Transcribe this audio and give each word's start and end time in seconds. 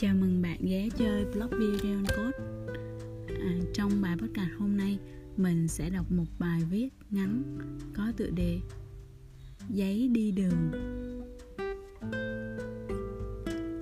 Chào 0.00 0.14
mừng 0.14 0.42
bạn 0.42 0.58
ghé 0.66 0.88
chơi 0.96 1.24
blog 1.24 1.50
Beyond 1.50 2.08
Code 2.16 2.38
à, 3.40 3.58
Trong 3.74 4.00
bài 4.02 4.16
podcast 4.16 4.50
hôm 4.58 4.76
nay 4.76 4.98
Mình 5.36 5.68
sẽ 5.68 5.90
đọc 5.90 6.12
một 6.12 6.24
bài 6.38 6.60
viết 6.70 6.88
ngắn 7.10 7.58
Có 7.94 8.12
tựa 8.16 8.30
đề 8.30 8.60
Giấy 9.68 10.08
đi 10.08 10.30
đường. 10.32 10.70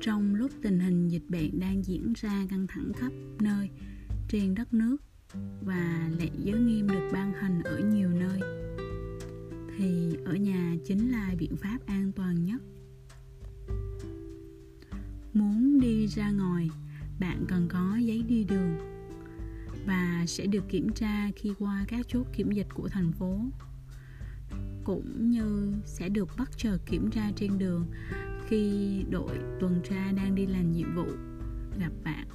Trong 0.00 0.34
lúc 0.34 0.50
tình 0.62 0.80
hình 0.80 1.08
dịch 1.08 1.24
bệnh 1.28 1.60
đang 1.60 1.84
diễn 1.84 2.12
ra 2.16 2.46
căng 2.50 2.66
thẳng 2.66 2.92
khắp 2.96 3.12
nơi 3.40 3.68
Trên 4.28 4.54
đất 4.54 4.74
nước 4.74 4.96
Và 5.60 6.10
lệnh 6.18 6.32
giới 6.44 6.60
nghiêm 6.60 6.88
được 6.88 7.08
ban 7.12 7.32
hành 7.32 7.62
ở 7.62 7.78
nhiều 7.78 8.10
nơi 8.10 8.40
Thì 9.76 10.16
ở 10.24 10.34
nhà 10.34 10.76
chính 10.84 11.10
là 11.10 11.34
biện 11.38 11.56
pháp 11.56 11.78
an 11.86 12.12
toàn 12.16 12.44
nhất. 12.44 12.62
Ra 16.10 16.30
ngoài 16.30 16.70
bạn 17.20 17.44
cần 17.48 17.68
có 17.68 17.96
giấy 17.96 18.22
đi 18.22 18.44
đường 18.44 18.76
và 19.86 20.24
sẽ 20.26 20.46
được 20.46 20.68
kiểm 20.68 20.92
tra 20.92 21.30
khi 21.36 21.54
qua 21.58 21.84
các 21.88 22.06
chốt 22.08 22.26
kiểm 22.32 22.52
dịch 22.52 22.66
của 22.74 22.88
thành 22.88 23.12
phố. 23.12 23.40
Cũng 24.84 25.30
như 25.30 25.72
sẽ 25.84 26.08
được 26.08 26.28
bắt 26.38 26.50
chờ 26.56 26.78
kiểm 26.86 27.10
tra 27.10 27.30
trên 27.36 27.58
đường 27.58 27.86
khi 28.48 29.04
đội 29.10 29.38
tuần 29.60 29.80
tra 29.90 30.12
đang 30.12 30.34
đi 30.34 30.46
làm 30.46 30.72
nhiệm 30.72 30.94
vụ, 30.94 31.06
gặp 31.80 31.92
bạn. 32.04 32.28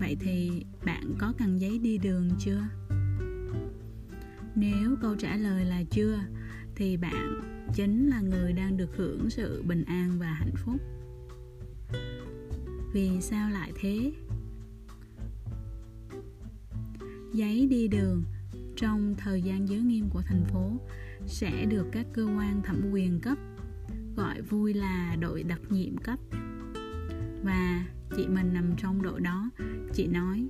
Vậy 0.00 0.16
thì 0.20 0.64
bạn 0.84 1.14
có 1.18 1.32
cần 1.38 1.60
giấy 1.60 1.78
đi 1.78 1.98
đường 1.98 2.30
chưa? 2.38 2.62
Nếu 4.54 4.96
câu 5.02 5.16
trả 5.16 5.36
lời 5.36 5.64
là 5.64 5.82
chưa 5.90 6.18
thì 6.80 6.96
bạn 6.96 7.40
chính 7.74 8.08
là 8.08 8.20
người 8.20 8.52
đang 8.52 8.76
được 8.76 8.96
hưởng 8.96 9.30
sự 9.30 9.62
bình 9.66 9.84
an 9.84 10.18
và 10.18 10.26
hạnh 10.26 10.54
phúc. 10.56 10.80
Vì 12.92 13.20
sao 13.20 13.50
lại 13.50 13.72
thế? 13.80 14.12
Giấy 17.32 17.66
đi 17.66 17.88
đường 17.88 18.24
trong 18.76 19.14
thời 19.18 19.42
gian 19.42 19.68
giới 19.68 19.80
nghiêm 19.80 20.08
của 20.10 20.22
thành 20.22 20.44
phố 20.44 20.72
sẽ 21.26 21.64
được 21.64 21.86
các 21.92 22.06
cơ 22.12 22.24
quan 22.24 22.62
thẩm 22.62 22.90
quyền 22.92 23.20
cấp, 23.20 23.38
gọi 24.16 24.42
vui 24.42 24.74
là 24.74 25.16
đội 25.20 25.42
đặc 25.42 25.60
nhiệm 25.70 25.96
cấp. 25.96 26.18
Và 27.42 27.86
chị 28.16 28.26
mình 28.28 28.52
nằm 28.52 28.74
trong 28.76 29.02
đội 29.02 29.20
đó, 29.20 29.50
chị 29.92 30.06
nói, 30.06 30.48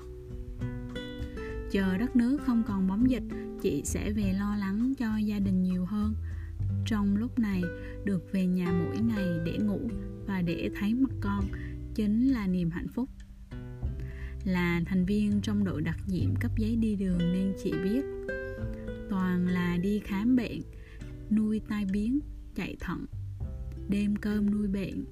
chờ 1.70 1.97
đất 1.97 2.17
nước 2.17 2.39
không 2.47 2.62
còn 2.67 2.89
bóng 2.89 3.11
dịch 3.11 3.25
chị 3.62 3.83
sẽ 3.84 4.12
về 4.12 4.33
lo 4.33 4.56
lắng 4.56 4.92
cho 4.98 5.16
gia 5.16 5.39
đình 5.39 5.62
nhiều 5.62 5.84
hơn. 5.84 6.14
Trong 6.86 7.16
lúc 7.16 7.39
này, 7.39 7.62
được 8.05 8.33
về 8.33 8.47
nhà 8.47 8.72
mỗi 8.72 8.98
ngày 8.98 9.28
để 9.44 9.58
ngủ 9.58 9.80
và 10.27 10.42
để 10.42 10.70
thấy 10.75 10.94
mặt 10.94 11.11
con, 11.20 11.44
chính 11.94 12.28
là 12.28 12.47
niềm 12.47 12.70
hạnh 12.70 12.88
phúc. 12.88 13.08
Là 14.44 14.81
thành 14.86 15.06
viên 15.06 15.41
trong 15.41 15.64
đội 15.64 15.83
đặc 15.83 15.97
nhiệm 16.06 16.34
cấp 16.41 16.50
giấy 16.58 16.77
đi 16.77 16.97
đường 16.97 17.19
nên 17.19 17.55
chị 17.64 17.72
biết. 17.84 18.03
Toàn 19.11 19.48
là 19.48 19.77
đi 19.77 20.00
khám 20.05 20.36
bệnh, 20.36 20.61
nuôi 21.31 21.61
tai 21.69 21.84
biến, 21.92 22.20
chạy 22.55 22.77
thận, 22.81 23.06
đêm 23.88 24.16
cơm 24.16 24.50
nuôi 24.50 24.69
bệnh, 24.69 25.05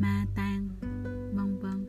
ma 0.00 0.24
tan 0.36 0.68
vân 1.34 1.58
vân. 1.58 1.88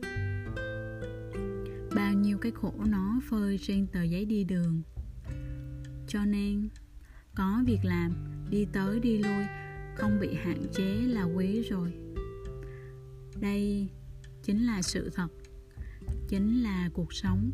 Bao 1.96 2.14
nhiêu 2.14 2.38
cái 2.38 2.52
khổ 2.52 2.74
nó 2.86 3.20
phơi 3.30 3.58
trên 3.58 3.86
tờ 3.86 4.02
giấy 4.02 4.24
đi 4.24 4.44
đường 4.44 4.82
cho 6.14 6.24
nên 6.24 6.68
có 7.34 7.62
việc 7.66 7.78
làm, 7.82 8.12
đi 8.50 8.66
tới 8.72 9.00
đi 9.00 9.18
lui, 9.18 9.44
không 9.96 10.20
bị 10.20 10.34
hạn 10.34 10.62
chế 10.72 10.84
là 10.84 11.22
quý 11.22 11.62
rồi. 11.62 11.92
Đây 13.40 13.88
chính 14.42 14.66
là 14.66 14.82
sự 14.82 15.10
thật, 15.14 15.28
chính 16.28 16.62
là 16.62 16.90
cuộc 16.92 17.12
sống. 17.12 17.50